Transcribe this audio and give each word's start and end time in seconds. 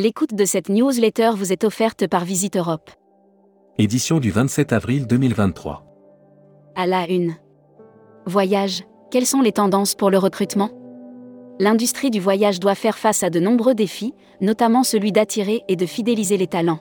L'écoute 0.00 0.32
de 0.32 0.44
cette 0.44 0.68
newsletter 0.68 1.32
vous 1.34 1.52
est 1.52 1.64
offerte 1.64 2.06
par 2.06 2.24
Visite 2.24 2.56
Europe. 2.56 2.88
Édition 3.78 4.20
du 4.20 4.30
27 4.30 4.72
avril 4.72 5.08
2023. 5.08 5.84
À 6.76 6.86
la 6.86 7.10
une. 7.10 7.34
Voyage, 8.24 8.84
quelles 9.10 9.26
sont 9.26 9.40
les 9.40 9.50
tendances 9.50 9.96
pour 9.96 10.10
le 10.10 10.18
recrutement? 10.18 10.70
L'industrie 11.58 12.10
du 12.10 12.20
voyage 12.20 12.60
doit 12.60 12.76
faire 12.76 12.96
face 12.96 13.24
à 13.24 13.30
de 13.30 13.40
nombreux 13.40 13.74
défis, 13.74 14.14
notamment 14.40 14.84
celui 14.84 15.10
d'attirer 15.10 15.64
et 15.66 15.74
de 15.74 15.84
fidéliser 15.84 16.36
les 16.36 16.46
talents. 16.46 16.78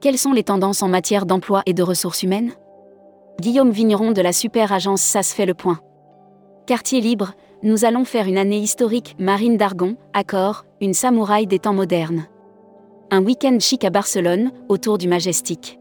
Quelles 0.00 0.16
sont 0.16 0.32
les 0.32 0.44
tendances 0.44 0.82
en 0.82 0.88
matière 0.88 1.26
d'emploi 1.26 1.60
et 1.66 1.74
de 1.74 1.82
ressources 1.82 2.22
humaines? 2.22 2.52
Guillaume 3.42 3.72
Vigneron 3.72 4.12
de 4.12 4.22
la 4.22 4.32
super 4.32 4.72
agence 4.72 5.02
SAS 5.02 5.34
fait 5.34 5.44
le 5.44 5.52
point. 5.52 5.80
Quartier 6.66 7.02
libre, 7.02 7.34
nous 7.62 7.84
allons 7.84 8.04
faire 8.04 8.26
une 8.26 8.38
année 8.38 8.58
historique, 8.58 9.14
Marine 9.18 9.56
d'Argon, 9.56 9.96
accord, 10.14 10.64
une 10.80 10.94
samouraï 10.94 11.46
des 11.46 11.60
temps 11.60 11.74
modernes. 11.74 12.26
Un 13.10 13.22
week-end 13.22 13.56
chic 13.60 13.84
à 13.84 13.90
Barcelone, 13.90 14.50
autour 14.68 14.98
du 14.98 15.06
Majestic. 15.06 15.78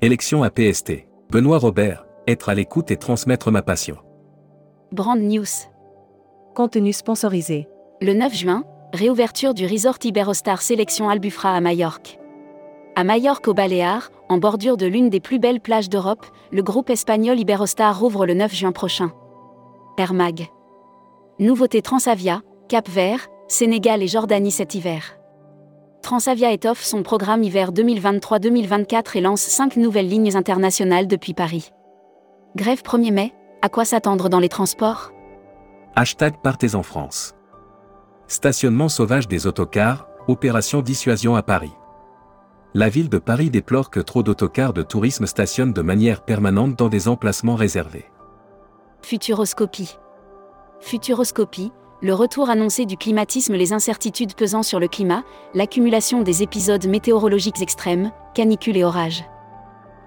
Élection 0.00 0.42
à 0.42 0.50
PST. 0.50 1.08
Benoît 1.30 1.58
Robert, 1.58 2.06
être 2.28 2.48
à 2.48 2.54
l'écoute 2.54 2.90
et 2.90 2.96
transmettre 2.96 3.50
ma 3.50 3.62
passion. 3.62 3.96
Brand 4.92 5.18
News. 5.18 5.46
Contenu 6.54 6.92
sponsorisé. 6.92 7.68
Le 8.00 8.12
9 8.12 8.34
juin, 8.34 8.64
réouverture 8.92 9.54
du 9.54 9.66
resort 9.66 9.98
Iberostar 10.04 10.62
Sélection 10.62 11.08
Albufra 11.08 11.54
à 11.54 11.60
Majorque. 11.60 12.18
À 12.94 13.04
Majorque 13.04 13.48
au 13.48 13.54
Baléares, 13.54 14.10
en 14.28 14.38
bordure 14.38 14.76
de 14.76 14.86
l'une 14.86 15.08
des 15.08 15.20
plus 15.20 15.38
belles 15.38 15.60
plages 15.60 15.88
d'Europe, 15.88 16.26
le 16.52 16.62
groupe 16.62 16.90
espagnol 16.90 17.40
Iberostar 17.40 17.98
rouvre 17.98 18.26
le 18.26 18.34
9 18.34 18.54
juin 18.54 18.72
prochain. 18.72 19.12
Air 19.98 20.12
Mag. 20.12 20.48
Nouveauté 21.42 21.82
Transavia, 21.82 22.40
Cap 22.68 22.88
Vert, 22.88 23.26
Sénégal 23.48 24.00
et 24.00 24.06
Jordanie 24.06 24.52
cet 24.52 24.76
hiver. 24.76 25.18
Transavia 26.00 26.52
étoffe 26.52 26.84
son 26.84 27.02
programme 27.02 27.42
hiver 27.42 27.72
2023-2024 27.72 29.18
et 29.18 29.20
lance 29.20 29.40
5 29.40 29.76
nouvelles 29.76 30.08
lignes 30.08 30.36
internationales 30.36 31.08
depuis 31.08 31.34
Paris. 31.34 31.70
Grève 32.54 32.82
1er 32.82 33.12
mai, 33.12 33.34
à 33.60 33.68
quoi 33.68 33.84
s'attendre 33.84 34.28
dans 34.28 34.38
les 34.38 34.48
transports? 34.48 35.10
Hashtag 35.96 36.40
Partez 36.40 36.76
en 36.76 36.84
France. 36.84 37.34
Stationnement 38.28 38.88
sauvage 38.88 39.26
des 39.26 39.48
autocars, 39.48 40.06
opération 40.28 40.80
dissuasion 40.80 41.34
à 41.34 41.42
Paris 41.42 41.72
la 42.74 42.88
ville 42.88 43.10
de 43.10 43.18
Paris 43.18 43.50
déplore 43.50 43.90
que 43.90 44.00
trop 44.00 44.22
d'autocars 44.22 44.72
de 44.72 44.82
tourisme 44.82 45.26
stationnent 45.26 45.74
de 45.74 45.82
manière 45.82 46.24
permanente 46.24 46.74
dans 46.74 46.88
des 46.88 47.06
emplacements 47.06 47.54
réservés. 47.54 48.06
Futuroscopie. 49.02 49.98
Futuroscopie, 50.82 51.72
le 52.02 52.12
retour 52.12 52.50
annoncé 52.50 52.84
du 52.84 52.96
climatisme, 52.96 53.54
les 53.54 53.72
incertitudes 53.72 54.34
pesant 54.34 54.62
sur 54.62 54.80
le 54.80 54.88
climat, 54.88 55.22
l'accumulation 55.54 56.20
des 56.22 56.42
épisodes 56.42 56.86
météorologiques 56.86 57.62
extrêmes, 57.62 58.10
canicules 58.34 58.76
et 58.76 58.84
orages. 58.84 59.24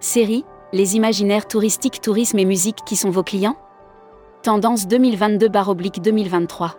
Série, 0.02 0.45
les 0.73 0.95
imaginaires 0.95 1.48
touristiques, 1.48 2.02
tourisme 2.02 2.38
et 2.38 2.45
musique 2.45 2.80
qui 2.86 2.98
sont 2.98 3.09
vos 3.09 3.23
clients? 3.23 3.58
Tendance 4.44 4.86
2022-2023. 4.86 6.73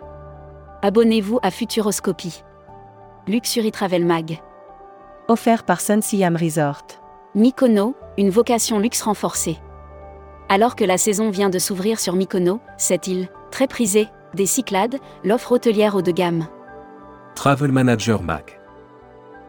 Abonnez-vous 0.83 1.39
à 1.41 1.51
Futuroscopie. 1.51 2.43
Luxury 3.27 3.71
Travel 3.71 4.05
Mag 4.05 4.39
offert 5.27 5.65
par 5.65 5.81
Sun 5.81 6.01
Siam 6.01 6.37
Resort. 6.37 6.85
Mykonos, 7.35 7.95
une 8.17 8.29
vocation 8.29 8.79
luxe 8.79 9.01
renforcée. 9.01 9.57
Alors 10.49 10.75
que 10.75 10.85
la 10.85 10.97
saison 10.97 11.29
vient 11.29 11.49
de 11.49 11.59
s'ouvrir 11.59 11.99
sur 11.99 12.13
Mykonos, 12.13 12.59
cette 12.77 13.07
île, 13.07 13.27
très 13.51 13.67
prisée, 13.67 14.07
des 14.33 14.45
Cyclades, 14.45 14.97
l'offre 15.23 15.53
hôtelière 15.53 15.95
haut 15.95 16.01
de 16.01 16.11
gamme. 16.11 16.47
Travel 17.35 17.71
Manager 17.71 18.23
Mac. 18.23 18.59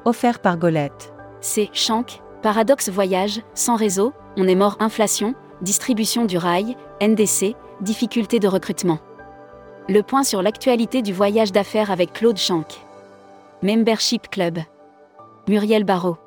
Offert 0.05 0.41
par 0.41 0.56
Golette. 0.59 1.12
C'est 1.41 1.71
Shank, 1.72 2.21
Paradoxe 2.43 2.89
Voyage, 2.89 3.41
sans 3.55 3.77
réseau, 3.77 4.12
on 4.37 4.47
est 4.47 4.55
mort 4.55 4.77
inflation, 4.81 5.34
distribution 5.62 6.25
du 6.25 6.39
rail, 6.39 6.77
NDC, 7.03 7.55
difficulté 7.81 8.39
de 8.39 8.49
recrutement. 8.49 8.99
Le 9.89 10.03
point 10.03 10.22
sur 10.22 10.43
l'actualité 10.43 11.03
du 11.03 11.12
voyage 11.12 11.53
d'affaires 11.53 11.91
avec 11.91 12.12
Claude 12.12 12.37
Shank. 12.37 12.67
Membership 13.62 14.28
Club. 14.28 14.59
Muriel 15.49 15.84
Barrault. 15.84 16.19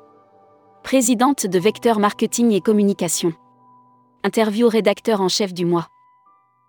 Présidente 0.82 1.46
de 1.46 1.58
Vecteur 1.58 2.00
Marketing 2.00 2.50
et 2.50 2.60
Communication. 2.60 3.32
Interview 4.24 4.68
rédacteur 4.68 5.20
en 5.20 5.28
chef 5.28 5.54
du 5.54 5.64
mois. 5.64 5.91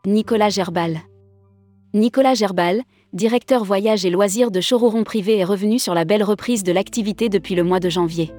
Nicolas 0.06 0.50
Gerbal. 0.50 0.98
Nicolas 1.94 2.34
Gerbal, 2.34 2.82
directeur 3.14 3.64
voyage 3.64 4.06
et 4.06 4.10
loisirs 4.10 4.52
de 4.52 4.60
Chororon 4.60 5.06
Privé 5.06 5.38
est 5.38 5.46
revenu 5.46 5.80
sur 5.80 5.94
la 5.94 6.04
belle 6.04 6.24
reprise 6.24 6.64
de 6.64 6.74
l'activité 6.74 7.30
depuis 7.30 7.56
le 7.56 7.64
mois 7.64 7.80
de 7.80 7.88
janvier. 7.88 8.34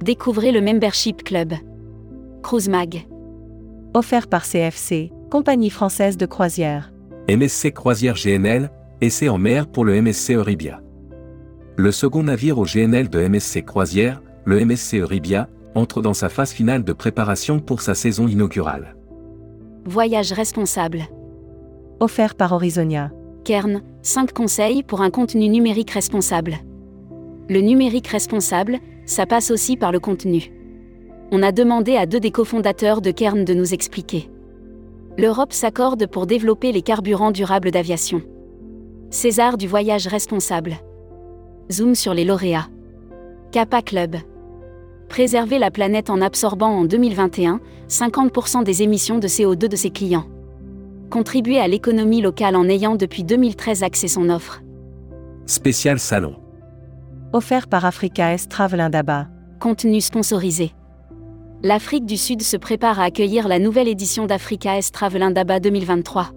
Découvrez 0.00 0.52
le 0.52 0.60
Membership 0.60 1.24
Club. 1.24 1.54
Cruise 2.44 2.68
Mag. 2.68 3.04
Offert 3.94 4.28
par 4.28 4.44
CFC, 4.44 5.10
compagnie 5.28 5.70
française 5.70 6.16
de 6.16 6.24
croisière. 6.24 6.92
MSC 7.28 7.72
Croisière 7.72 8.14
GNL, 8.14 8.70
essai 9.00 9.28
en 9.28 9.38
mer 9.38 9.66
pour 9.66 9.84
le 9.84 10.00
MSC 10.00 10.34
Euribia. 10.34 10.82
Le 11.74 11.90
second 11.90 12.22
navire 12.22 12.60
au 12.60 12.64
GNL 12.64 13.10
de 13.10 13.26
MSC 13.26 13.64
Croisière, 13.64 14.22
le 14.44 14.64
MSC 14.64 15.00
Euribia, 15.00 15.48
entre 15.74 16.00
dans 16.00 16.14
sa 16.14 16.28
phase 16.28 16.52
finale 16.52 16.84
de 16.84 16.92
préparation 16.92 17.58
pour 17.58 17.80
sa 17.80 17.96
saison 17.96 18.28
inaugurale. 18.28 18.95
Voyage 19.88 20.32
responsable. 20.32 21.04
Offert 22.00 22.34
par 22.34 22.50
Horizonia. 22.50 23.12
Kern, 23.44 23.82
5 24.02 24.32
conseils 24.32 24.82
pour 24.82 25.00
un 25.00 25.10
contenu 25.10 25.48
numérique 25.48 25.92
responsable. 25.92 26.56
Le 27.48 27.60
numérique 27.60 28.08
responsable, 28.08 28.80
ça 29.04 29.26
passe 29.26 29.52
aussi 29.52 29.76
par 29.76 29.92
le 29.92 30.00
contenu. 30.00 30.50
On 31.30 31.40
a 31.40 31.52
demandé 31.52 31.94
à 31.94 32.06
deux 32.06 32.18
des 32.18 32.32
cofondateurs 32.32 33.00
de 33.00 33.12
Kern 33.12 33.44
de 33.44 33.54
nous 33.54 33.74
expliquer. 33.74 34.28
L'Europe 35.18 35.52
s'accorde 35.52 36.08
pour 36.08 36.26
développer 36.26 36.72
les 36.72 36.82
carburants 36.82 37.30
durables 37.30 37.70
d'aviation. 37.70 38.22
César 39.10 39.56
du 39.56 39.68
voyage 39.68 40.08
responsable. 40.08 40.78
Zoom 41.70 41.94
sur 41.94 42.12
les 42.12 42.24
lauréats. 42.24 42.66
Kappa 43.52 43.82
Club. 43.82 44.16
Préserver 45.08 45.58
la 45.58 45.70
planète 45.70 46.10
en 46.10 46.20
absorbant 46.20 46.70
en 46.70 46.84
2021 46.84 47.60
50% 47.88 48.64
des 48.64 48.82
émissions 48.82 49.18
de 49.18 49.28
CO2 49.28 49.68
de 49.68 49.76
ses 49.76 49.90
clients. 49.90 50.26
Contribuer 51.10 51.60
à 51.60 51.68
l'économie 51.68 52.20
locale 52.20 52.56
en 52.56 52.68
ayant 52.68 52.96
depuis 52.96 53.22
2013 53.22 53.82
accès 53.82 54.08
son 54.08 54.28
offre. 54.28 54.62
Spécial 55.46 55.98
salon. 55.98 56.36
Offert 57.32 57.68
par 57.68 57.84
Africa 57.84 58.32
S 58.32 58.48
Travel 58.48 58.80
Indaba. 58.80 59.28
Contenu 59.60 60.00
sponsorisé. 60.00 60.72
L'Afrique 61.62 62.04
du 62.04 62.16
Sud 62.16 62.42
se 62.42 62.56
prépare 62.56 63.00
à 63.00 63.04
accueillir 63.04 63.48
la 63.48 63.58
nouvelle 63.58 63.88
édition 63.88 64.26
d'Africa 64.26 64.76
S 64.76 64.90
Travel 64.90 65.22
Indaba 65.22 65.60
2023. 65.60 66.32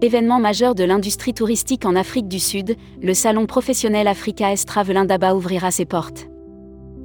Événement 0.00 0.40
majeur 0.40 0.74
de 0.74 0.82
l'industrie 0.82 1.34
touristique 1.34 1.84
en 1.84 1.94
Afrique 1.94 2.26
du 2.26 2.40
Sud, 2.40 2.74
le 3.00 3.14
salon 3.14 3.46
professionnel 3.46 4.08
Africa 4.08 4.50
Est 4.50 4.66
Travel 4.66 4.96
Indaba 4.96 5.36
ouvrira 5.36 5.70
ses 5.70 5.84
portes. 5.84 6.31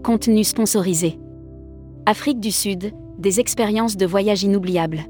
Contenu 0.07 0.45
sponsorisé. 0.45 1.19
Afrique 2.05 2.39
du 2.39 2.53
Sud, 2.53 2.93
des 3.17 3.41
expériences 3.41 3.97
de 3.97 4.05
voyage 4.05 4.41
inoubliables. 4.41 5.01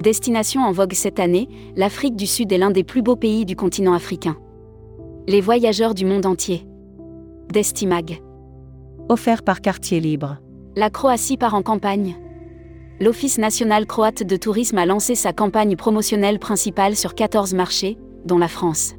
Destination 0.00 0.60
en 0.60 0.70
vogue 0.70 0.92
cette 0.92 1.18
année, 1.18 1.48
l'Afrique 1.74 2.14
du 2.14 2.28
Sud 2.28 2.52
est 2.52 2.58
l'un 2.58 2.70
des 2.70 2.84
plus 2.84 3.02
beaux 3.02 3.16
pays 3.16 3.44
du 3.44 3.56
continent 3.56 3.92
africain. 3.92 4.36
Les 5.26 5.40
voyageurs 5.40 5.94
du 5.94 6.04
monde 6.04 6.26
entier. 6.26 6.64
Destimag. 7.52 8.22
Offert 9.08 9.42
par 9.42 9.60
Quartier 9.60 9.98
Libre. 9.98 10.36
La 10.76 10.90
Croatie 10.90 11.36
part 11.36 11.54
en 11.54 11.62
campagne 11.62 12.14
l'Office 13.00 13.38
national 13.38 13.84
croate 13.84 14.22
de 14.22 14.36
tourisme 14.36 14.78
a 14.78 14.86
lancé 14.86 15.16
sa 15.16 15.32
campagne 15.32 15.74
promotionnelle 15.74 16.38
principale 16.38 16.94
sur 16.94 17.16
14 17.16 17.52
marchés, 17.54 17.98
dont 18.24 18.38
la 18.38 18.46
France. 18.46 18.94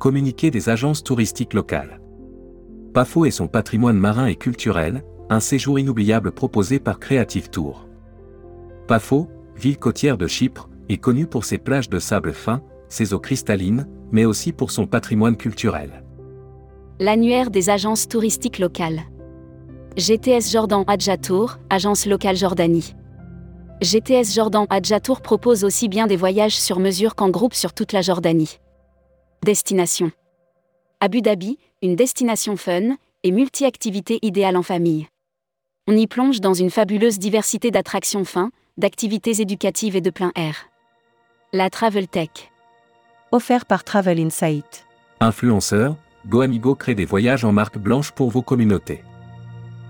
Communiqué 0.00 0.50
des 0.50 0.70
agences 0.70 1.04
touristiques 1.04 1.54
locales. 1.54 2.00
Pafo 2.94 3.24
et 3.24 3.32
son 3.32 3.48
patrimoine 3.48 3.98
marin 3.98 4.26
et 4.26 4.36
culturel, 4.36 5.02
un 5.28 5.40
séjour 5.40 5.80
inoubliable 5.80 6.30
proposé 6.30 6.78
par 6.78 7.00
Creative 7.00 7.50
Tour. 7.50 7.88
Pafo, 8.86 9.28
ville 9.56 9.78
côtière 9.78 10.16
de 10.16 10.28
Chypre, 10.28 10.68
est 10.88 10.98
connue 10.98 11.26
pour 11.26 11.44
ses 11.44 11.58
plages 11.58 11.90
de 11.90 11.98
sable 11.98 12.32
fin, 12.32 12.62
ses 12.88 13.12
eaux 13.12 13.18
cristallines, 13.18 13.88
mais 14.12 14.24
aussi 14.24 14.52
pour 14.52 14.70
son 14.70 14.86
patrimoine 14.86 15.36
culturel. 15.36 16.04
L'annuaire 17.00 17.50
des 17.50 17.68
agences 17.68 18.06
touristiques 18.06 18.60
locales. 18.60 19.00
GTS 19.96 20.52
Jordan 20.52 20.84
Adjatour, 20.86 21.58
agence 21.70 22.06
locale 22.06 22.36
Jordanie. 22.36 22.94
GTS 23.82 24.32
Jordan 24.32 24.66
Adjatour 24.70 25.20
propose 25.20 25.64
aussi 25.64 25.88
bien 25.88 26.06
des 26.06 26.16
voyages 26.16 26.60
sur 26.60 26.78
mesure 26.78 27.16
qu'en 27.16 27.30
groupe 27.30 27.54
sur 27.54 27.72
toute 27.72 27.92
la 27.92 28.02
Jordanie. 28.02 28.60
Destination 29.44 30.12
Abu 31.04 31.20
Dhabi, 31.20 31.58
une 31.82 31.96
destination 31.96 32.56
fun 32.56 32.96
et 33.24 33.30
multi-activités 33.30 34.18
idéale 34.22 34.56
en 34.56 34.62
famille. 34.62 35.06
On 35.86 35.94
y 35.94 36.06
plonge 36.06 36.40
dans 36.40 36.54
une 36.54 36.70
fabuleuse 36.70 37.18
diversité 37.18 37.70
d'attractions 37.70 38.24
fins, 38.24 38.50
d'activités 38.78 39.42
éducatives 39.42 39.96
et 39.96 40.00
de 40.00 40.08
plein 40.08 40.32
air. 40.34 40.70
La 41.52 41.68
Travel 41.68 42.08
Tech. 42.08 42.30
Offert 43.32 43.66
par 43.66 43.84
Travel 43.84 44.18
Insight. 44.18 44.86
Influenceur, 45.20 45.94
GoAmigo 46.26 46.74
crée 46.74 46.94
des 46.94 47.04
voyages 47.04 47.44
en 47.44 47.52
marque 47.52 47.76
blanche 47.76 48.10
pour 48.12 48.30
vos 48.30 48.40
communautés. 48.40 49.04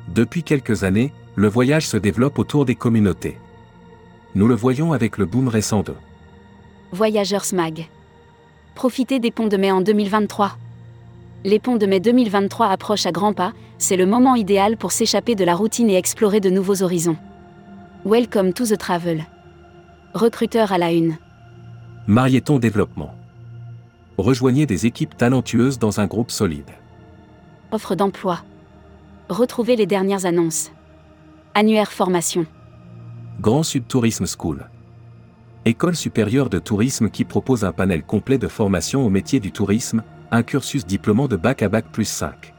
Depuis 0.08 0.42
quelques 0.42 0.82
années, 0.82 1.12
le 1.36 1.46
voyage 1.46 1.86
se 1.86 1.96
développe 1.96 2.40
autour 2.40 2.64
des 2.64 2.74
communautés. 2.74 3.38
Nous 4.34 4.48
le 4.48 4.56
voyons 4.56 4.92
avec 4.92 5.18
le 5.18 5.26
boom 5.26 5.46
récent 5.46 5.84
de 5.84 5.94
Voyageurs 6.90 7.46
Mag. 7.52 7.86
Profitez 8.74 9.20
des 9.20 9.30
ponts 9.30 9.46
de 9.46 9.56
mai 9.56 9.70
en 9.70 9.80
2023. 9.80 10.58
Les 11.46 11.58
ponts 11.58 11.76
de 11.76 11.84
mai 11.84 12.00
2023 12.00 12.68
approchent 12.68 13.04
à 13.04 13.12
grands 13.12 13.34
pas, 13.34 13.52
c'est 13.76 13.98
le 13.98 14.06
moment 14.06 14.34
idéal 14.34 14.78
pour 14.78 14.92
s'échapper 14.92 15.34
de 15.34 15.44
la 15.44 15.54
routine 15.54 15.90
et 15.90 15.96
explorer 15.96 16.40
de 16.40 16.48
nouveaux 16.48 16.82
horizons. 16.82 17.18
Welcome 18.06 18.54
to 18.54 18.64
the 18.64 18.78
travel. 18.78 19.26
Recruteur 20.14 20.72
à 20.72 20.78
la 20.78 20.90
une. 20.90 21.18
Marieton 22.06 22.58
Développement. 22.58 23.14
Rejoignez 24.16 24.64
des 24.64 24.86
équipes 24.86 25.18
talentueuses 25.18 25.78
dans 25.78 26.00
un 26.00 26.06
groupe 26.06 26.30
solide. 26.30 26.70
Offre 27.72 27.94
d'emploi. 27.94 28.38
Retrouvez 29.28 29.76
les 29.76 29.86
dernières 29.86 30.24
annonces. 30.24 30.72
Annuaire 31.52 31.92
formation. 31.92 32.46
Grand 33.42 33.64
Sud 33.64 33.86
Tourisme 33.86 34.24
School. 34.26 34.70
École 35.66 35.94
supérieure 35.94 36.48
de 36.48 36.58
tourisme 36.58 37.10
qui 37.10 37.24
propose 37.24 37.64
un 37.66 37.72
panel 37.72 38.02
complet 38.02 38.38
de 38.38 38.48
formation 38.48 39.04
au 39.04 39.10
métier 39.10 39.40
du 39.40 39.52
tourisme, 39.52 40.02
un 40.34 40.42
cursus 40.42 40.84
diplômant 40.84 41.28
de 41.28 41.36
bac 41.36 41.62
à 41.62 41.68
bac 41.68 41.86
plus 41.92 42.06
5. 42.06 42.54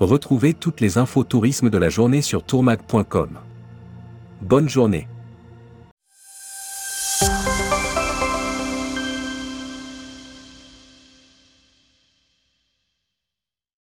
Retrouvez 0.00 0.52
toutes 0.52 0.80
les 0.80 0.98
infos 0.98 1.24
tourisme 1.24 1.70
de 1.70 1.78
la 1.78 1.88
journée 1.88 2.20
sur 2.20 2.44
tourmag.com. 2.44 3.38
Bonne 4.42 4.68
journée. 4.68 5.08